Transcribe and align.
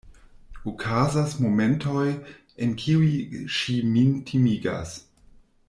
Okazas 0.69 1.35
momentoj, 1.43 2.05
en 2.67 2.73
kiuj 2.85 3.13
ŝi 3.59 3.77
min 3.93 4.17
timigas. 4.31 4.99